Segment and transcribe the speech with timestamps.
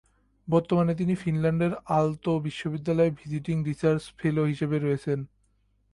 [0.47, 5.19] বর্তমানে তিনি ফিনল্যান্ডের আলতো বিশ্ববিদ্যালয়ে ভিজিটিং রিসার্চ ফেলো হিসেবে রয়েছেন।